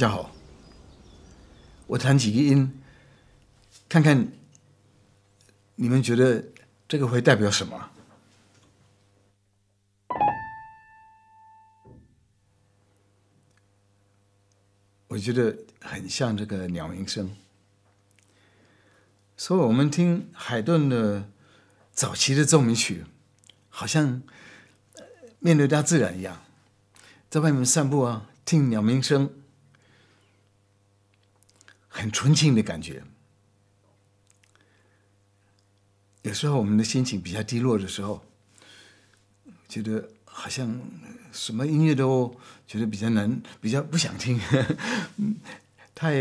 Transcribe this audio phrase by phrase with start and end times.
[0.00, 0.30] 家好，
[1.86, 2.80] 我弹几个音，
[3.86, 4.32] 看看
[5.74, 6.42] 你们觉得
[6.88, 7.90] 这个会代表什么？
[15.08, 17.36] 我觉得很像这个鸟鸣声，
[19.36, 21.28] 所以我们听海顿的
[21.92, 23.04] 早期的奏鸣曲，
[23.68, 24.22] 好像
[25.40, 26.42] 面对大自然一样，
[27.28, 29.30] 在外面散步啊，听鸟鸣声，
[32.00, 33.04] 很纯净的感觉。
[36.22, 38.24] 有时候我们的心情比较低落的时候，
[39.68, 40.80] 觉得好像。
[41.32, 42.34] 什么音乐都
[42.66, 44.36] 觉得比较难，比较不想听，
[45.94, 46.12] 太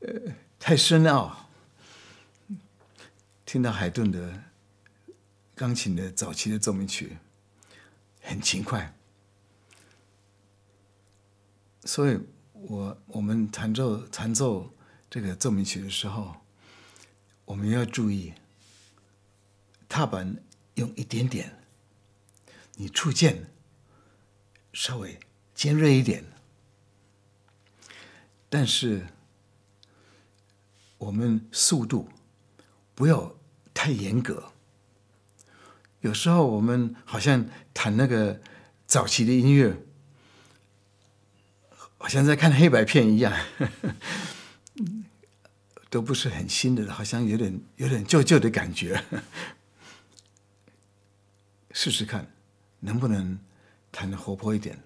[0.00, 0.20] 呃
[0.58, 1.48] 太深奥。
[3.46, 4.42] 听到海顿的
[5.54, 7.16] 钢琴的早期的奏鸣曲，
[8.20, 8.94] 很轻快，
[11.86, 12.20] 所以
[12.52, 14.70] 我我们弹奏弹奏
[15.16, 16.36] 这个奏鸣曲的时候，
[17.46, 18.34] 我们要注意
[19.88, 20.36] 踏板
[20.74, 21.58] 用一点点，
[22.74, 23.48] 你触键。
[24.74, 25.18] 稍微
[25.54, 26.22] 尖锐一点，
[28.50, 29.06] 但是
[30.98, 32.10] 我们速度
[32.94, 33.34] 不要
[33.72, 34.52] 太严格。
[36.00, 38.38] 有时候我们好像弹那个
[38.86, 39.82] 早期的音乐，
[41.96, 43.32] 好像在看黑白片一样，
[45.96, 49.02] 都不是很新的，好像有点有点旧旧的感觉。
[51.72, 52.30] 试试看，
[52.80, 53.38] 能不能？
[53.90, 54.78] 弹的活泼一点。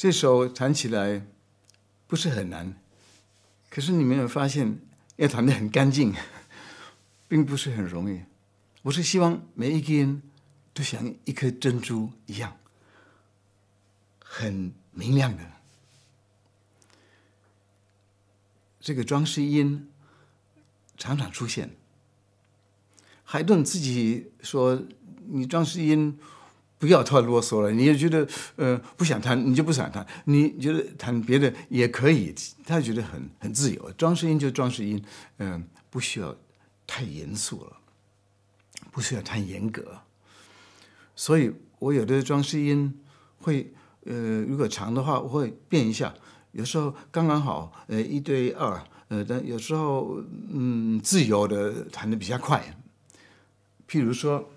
[0.00, 1.26] 这首弹起来
[2.06, 2.74] 不是很难，
[3.68, 4.80] 可是你没有发现
[5.16, 6.14] 要弹得很干净，
[7.28, 8.22] 并不是很容易。
[8.80, 10.22] 我是希望每一个人
[10.72, 12.56] 都像一颗珍珠一样，
[14.24, 15.44] 很明亮的。
[18.80, 19.90] 这个装饰音
[20.96, 21.76] 常常出现。
[23.22, 24.82] 海顿自己说
[25.28, 26.18] ：“你装饰音
[26.80, 27.70] 不要太啰嗦了。
[27.70, 30.04] 你也觉得呃不想弹，你就不想弹。
[30.24, 32.34] 你觉得弹别的也可以，
[32.64, 33.92] 他觉得很很自由。
[33.98, 35.00] 装饰音就装饰音，
[35.36, 36.34] 嗯，不需要
[36.86, 37.76] 太严肃了，
[38.90, 39.98] 不需要太严格。
[41.14, 42.98] 所以我有的装饰音
[43.36, 43.70] 会
[44.06, 46.14] 呃，如果长的话，我会变一下。”
[46.52, 50.20] 有时候刚刚好，呃，一对二，呃，但有时候，
[50.50, 52.74] 嗯，自由的弹的比较快。
[53.86, 54.50] 譬如说。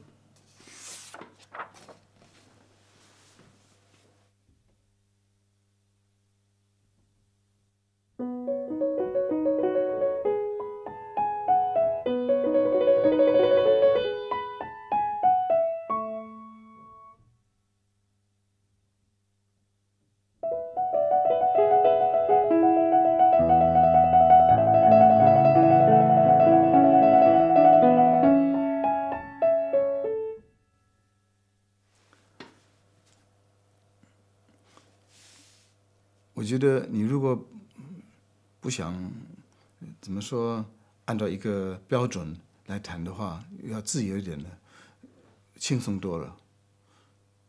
[36.53, 37.47] 觉得你如果
[38.59, 39.11] 不想
[39.99, 40.63] 怎么说，
[41.05, 44.55] 按照一个标准来弹的话，要自由一点的，
[45.57, 46.37] 轻松多了。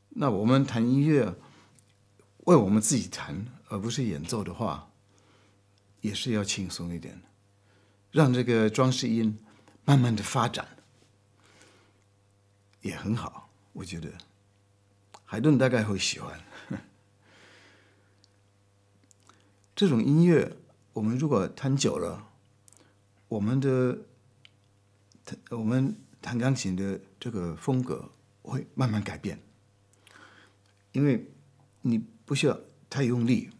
[0.08, 1.34] 那我们弹音乐，
[2.44, 4.88] 为我们自己弹，而不是演奏的话，
[6.00, 7.20] 也是要轻松一点，
[8.10, 9.38] 让这个装饰音
[9.84, 10.66] 慢慢的发展，
[12.80, 13.50] 也很好。
[13.74, 14.10] 我觉得
[15.26, 16.40] 海顿大概会喜欢。
[19.76, 20.56] 这种音乐，
[20.92, 22.28] 我们如果弹久了，
[23.26, 23.98] 我们的
[25.24, 28.08] 弹我们弹钢琴的这个风格
[28.42, 29.40] 会慢慢改变，
[30.92, 31.28] 因为
[31.82, 32.56] 你不需要
[32.88, 33.50] 太用力，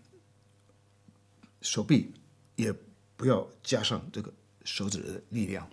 [1.61, 2.13] 手臂
[2.55, 2.73] 也
[3.17, 4.33] 不要加上这个
[4.65, 5.69] 手指的力量，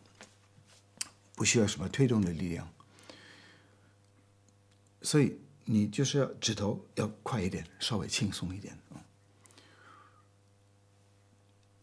[1.36, 2.68] 不需要什么推动的力量，
[5.04, 8.76] 所以你就是要指头要快一点，稍微轻松一点。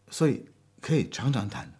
[0.09, 0.45] 所以
[0.81, 1.73] 可以常常弹。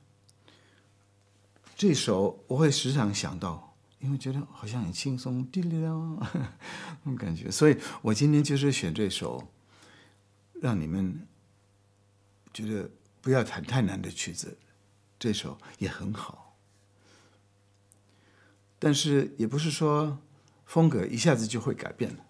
[1.76, 5.90] 这首我会时常想到，因为觉得好像很轻松，滴哩啦
[7.04, 7.50] 那种感觉。
[7.50, 9.48] 所以我今天就是选这首，
[10.62, 11.26] 让你们
[12.54, 12.90] 觉得
[13.22, 14.58] 不要弹太难的曲子。
[15.18, 16.58] 这首也很好，
[18.78, 20.20] 但是也不是说
[20.66, 22.26] 风格一下子就会改变了。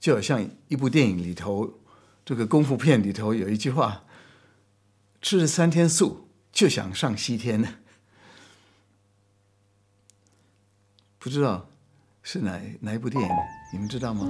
[0.00, 1.80] 就好像一部电影里头，
[2.24, 4.03] 这个功夫片里头有一句话。
[5.24, 7.76] 吃了三天素，就想上西天呢。
[11.18, 11.66] 不知道
[12.22, 13.28] 是哪哪一部电影？
[13.72, 14.28] 你们知道吗？